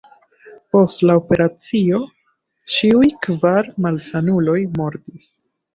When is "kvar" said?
3.27-3.73